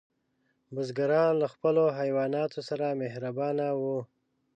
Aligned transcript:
بزګران 0.73 1.31
له 1.41 1.47
خپلو 1.53 1.83
حیواناتو 1.99 2.59
سره 2.69 2.97
مهربانه 3.01 3.67
وو. 3.79 3.99